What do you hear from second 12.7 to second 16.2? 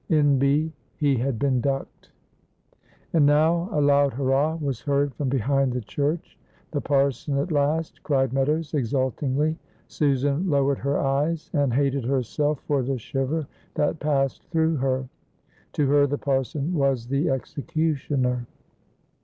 the shiver that passed through her. To her the